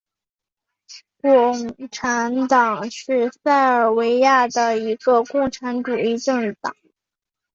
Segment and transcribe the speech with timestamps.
[1.21, 6.75] 共产党是塞尔维亚的一个共产主义政党。